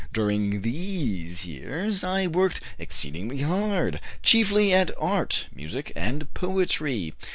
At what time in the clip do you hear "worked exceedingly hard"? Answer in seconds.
2.25-3.99